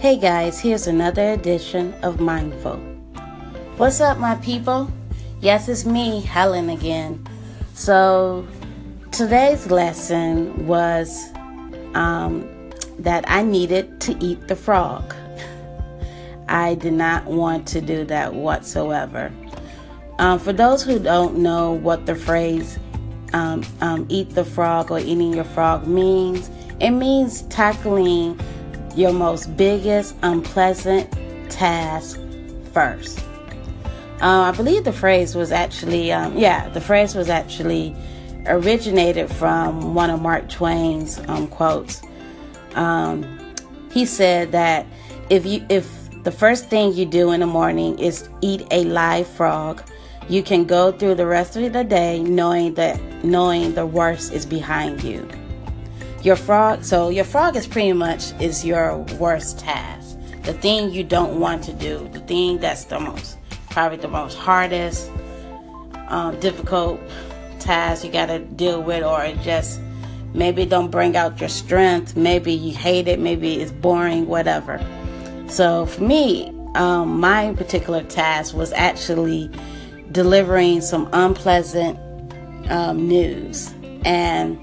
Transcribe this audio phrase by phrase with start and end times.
[0.00, 2.78] Hey guys, here's another edition of Mindful.
[3.76, 4.90] What's up, my people?
[5.42, 7.22] Yes, it's me, Helen, again.
[7.74, 8.48] So,
[9.12, 11.30] today's lesson was
[11.92, 12.48] um,
[12.98, 15.14] that I needed to eat the frog.
[16.48, 19.30] I did not want to do that whatsoever.
[20.18, 22.78] Um, for those who don't know what the phrase
[23.34, 26.48] um, um, eat the frog or eating your frog means,
[26.80, 28.40] it means tackling
[28.96, 31.10] your most biggest unpleasant
[31.50, 32.20] task
[32.72, 33.18] first.
[34.20, 37.96] Uh, I believe the phrase was actually, um, yeah, the phrase was actually
[38.46, 42.02] originated from one of Mark Twain's um, quotes.
[42.74, 43.24] Um,
[43.90, 44.86] he said that
[45.30, 45.88] if you if
[46.22, 49.82] the first thing you do in the morning is eat a live frog,
[50.28, 54.44] you can go through the rest of the day knowing that knowing the worst is
[54.44, 55.26] behind you.
[56.22, 60.18] Your frog, so your frog is pretty much is your worst task.
[60.42, 63.38] The thing you don't want to do, the thing that's the most
[63.70, 65.10] probably the most hardest,
[66.08, 67.00] um, difficult
[67.58, 69.80] task you got to deal with, or just
[70.34, 72.16] maybe don't bring out your strength.
[72.16, 73.18] Maybe you hate it.
[73.18, 74.26] Maybe it's boring.
[74.26, 74.78] Whatever.
[75.48, 79.50] So for me, um, my particular task was actually
[80.12, 81.98] delivering some unpleasant
[82.70, 83.72] um, news,
[84.04, 84.58] and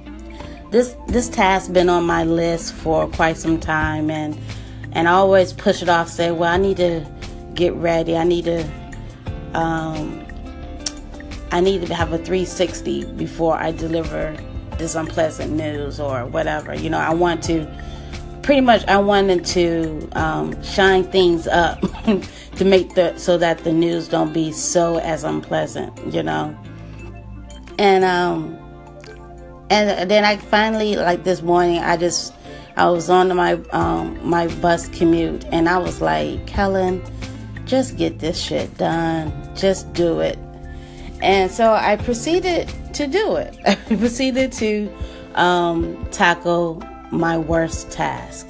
[0.72, 4.38] this this task been on my list for quite some time, and
[4.92, 6.10] and I always push it off.
[6.10, 7.06] Say, well, I need to
[7.54, 8.16] get ready.
[8.16, 8.64] I need to
[9.54, 10.26] um,
[11.52, 14.36] I need to have a 360 before I deliver
[14.78, 16.76] this unpleasant news or whatever.
[16.76, 17.68] You know, I want to
[18.44, 21.82] pretty much I wanted to um, shine things up
[22.56, 26.14] to make the so that the news don't be so as unpleasant.
[26.14, 26.58] You know,
[27.80, 28.58] and um,
[29.70, 32.34] and then I finally like this morning I just
[32.76, 37.02] I was on my um, my bus commute and I was like Helen
[37.68, 39.32] just get this shit done.
[39.56, 40.40] Just do it.
[41.22, 43.58] And so I proceeded to do it.
[43.66, 44.92] I proceeded to
[45.36, 46.82] um, tackle
[47.12, 48.48] my worst task.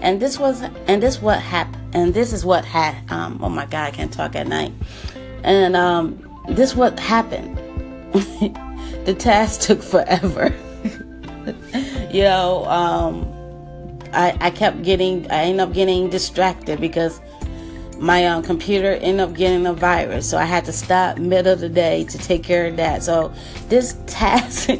[0.00, 1.76] And this was, and this what happened.
[1.94, 2.96] And this is what had.
[3.10, 4.72] Um, oh my God, I can't talk at night.
[5.42, 7.58] And um, this what happened.
[9.10, 10.54] the task took forever.
[12.12, 13.26] you know, um,
[14.12, 17.20] I, I kept getting, I ended up getting distracted because
[17.98, 21.60] my um, computer ended up getting a virus, so I had to stop middle of
[21.60, 23.02] the day to take care of that.
[23.02, 23.32] So
[23.68, 24.70] this task,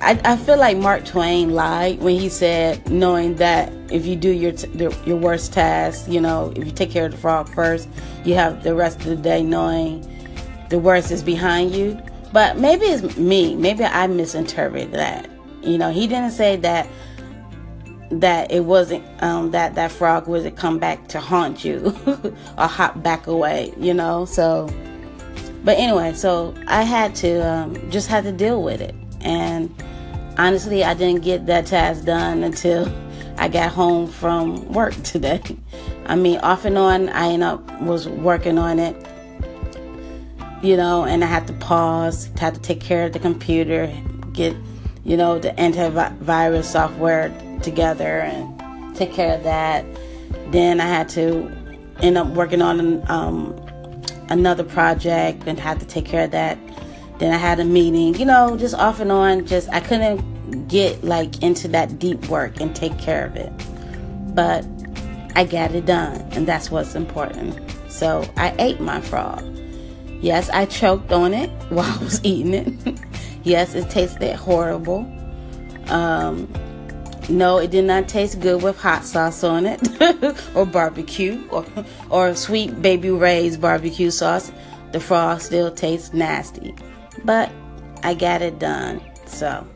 [0.00, 4.30] I, I feel like Mark Twain lied when he said, knowing that if you do
[4.30, 4.70] your t-
[5.06, 7.88] your worst task, you know, if you take care of the frog first,
[8.24, 10.08] you have the rest of the day knowing
[10.68, 12.00] the worst is behind you.
[12.34, 13.54] But maybe it's me.
[13.54, 15.30] Maybe I misinterpreted that.
[15.62, 16.88] You know, he didn't say that
[18.10, 21.96] that it wasn't um, that that frog would come back to haunt you
[22.58, 24.24] or hop back away, you know.
[24.24, 24.68] So,
[25.62, 29.72] but anyway, so I had to um, just had to deal with it, and
[30.36, 32.92] honestly, I didn't get that task done until
[33.38, 35.40] I got home from work today.
[36.06, 38.96] I mean, off and on, I end up was working on it,
[40.64, 43.92] you know, and I had to pause, had to take care of the computer,
[44.32, 44.56] get,
[45.04, 47.28] you know, the antivirus software
[47.62, 49.84] together and take care of that.
[50.52, 51.52] Then I had to
[52.00, 53.54] end up working on um,
[54.30, 56.58] another project and had to take care of that.
[57.18, 59.46] Then I had a meeting, you know, just off and on.
[59.46, 63.52] Just I couldn't get like into that deep work and take care of it,
[64.34, 64.64] but
[65.36, 67.60] I got it done, and that's what's important.
[67.88, 69.44] So I ate my frog.
[70.20, 73.00] Yes, I choked on it while I was eating it.
[73.42, 75.06] yes, it tasted horrible.
[75.88, 76.52] Um,
[77.28, 79.80] no, it did not taste good with hot sauce on it,
[80.54, 81.64] or barbecue, or,
[82.10, 84.52] or sweet baby Ray's barbecue sauce.
[84.92, 86.74] The frog still tastes nasty,
[87.24, 87.50] but
[88.02, 89.00] I got it done.
[89.26, 89.66] So,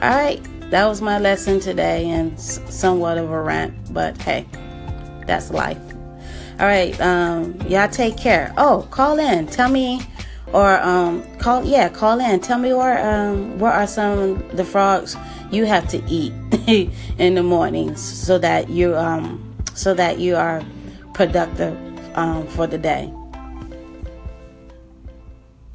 [0.00, 0.40] all right,
[0.70, 4.46] that was my lesson today, and somewhat of a rant, but hey,
[5.26, 5.87] that's life.
[6.60, 8.52] All right, um, y'all take care.
[8.56, 9.46] Oh, call in.
[9.46, 10.00] Tell me
[10.52, 15.16] or um, call yeah call in tell me where um, where are some the frogs
[15.50, 16.32] you have to eat
[17.18, 20.62] in the mornings so that you um, so that you are
[21.14, 21.76] productive
[22.16, 23.12] um, for the day